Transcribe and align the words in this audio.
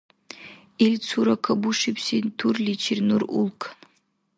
Ил 0.85 0.93
цура 1.07 1.35
кабушибси 1.45 2.17
турличир 2.37 2.99
нур 3.07 3.23
улкан. 3.39 3.75